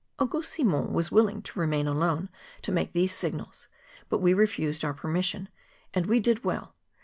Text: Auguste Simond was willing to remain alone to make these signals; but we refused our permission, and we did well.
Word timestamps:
Auguste 0.17 0.53
Simond 0.55 0.93
was 0.95 1.11
willing 1.11 1.43
to 1.43 1.59
remain 1.59 1.85
alone 1.85 2.29
to 2.63 2.71
make 2.71 2.91
these 2.91 3.13
signals; 3.13 3.67
but 4.09 4.17
we 4.17 4.33
refused 4.33 4.83
our 4.83 4.95
permission, 4.95 5.47
and 5.93 6.07
we 6.07 6.19
did 6.19 6.43
well. 6.43 6.73